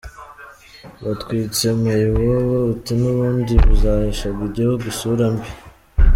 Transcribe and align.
–Batwitse 1.03 1.65
mayibobo 1.81 2.57
uti 2.73 2.91
“n’ubundi 3.01 3.53
zaheshaga 3.81 4.41
igihugu 4.49 4.83
isura 4.93 5.25
mbi” 5.35 5.49